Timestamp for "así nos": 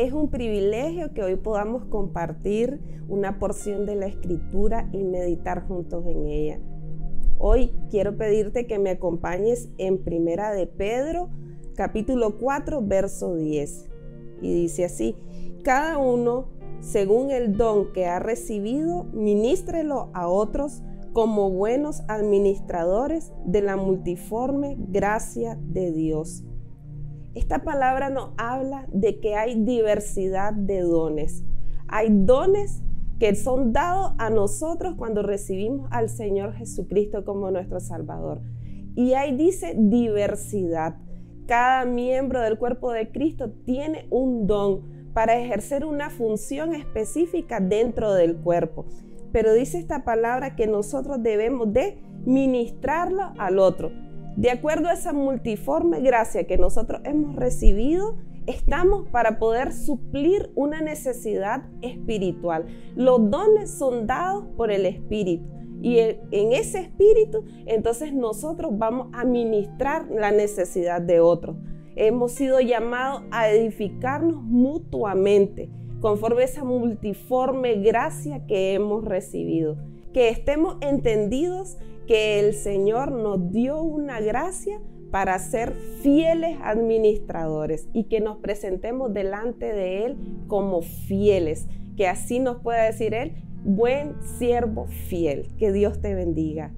92.08-92.62